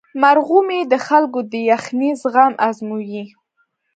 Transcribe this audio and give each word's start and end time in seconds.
مرغومی 0.21 0.81
د 0.91 0.93
خلکو 1.07 1.39
د 1.51 1.53
یخنۍ 1.69 2.09
زغم 2.21 2.53
ازمويي. 2.67 3.23